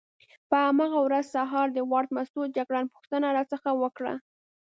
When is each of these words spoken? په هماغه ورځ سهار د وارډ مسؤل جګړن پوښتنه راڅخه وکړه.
په 0.49 0.55
هماغه 0.65 0.99
ورځ 1.03 1.25
سهار 1.35 1.67
د 1.73 1.79
وارډ 1.91 2.09
مسؤل 2.17 2.47
جګړن 2.57 2.85
پوښتنه 2.93 3.27
راڅخه 3.37 3.71
وکړه. 3.81 4.13